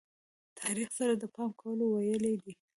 [0.59, 2.53] تاریخ سره د پام کولو ویلې دي.